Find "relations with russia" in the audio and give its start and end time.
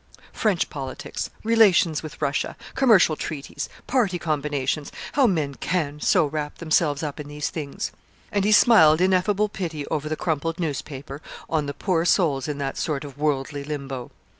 1.43-2.57